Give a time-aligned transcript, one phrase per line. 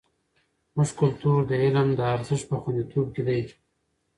[0.73, 3.41] زموږ کلتور د علم د ارزښت په خوندیتوب کې دی.